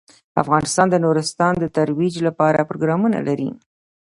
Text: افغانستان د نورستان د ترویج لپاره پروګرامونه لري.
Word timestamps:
افغانستان 0.41 0.87
د 0.89 0.95
نورستان 1.05 1.53
د 1.59 1.65
ترویج 1.75 2.15
لپاره 2.27 2.67
پروګرامونه 2.69 3.17
لري. 3.27 3.49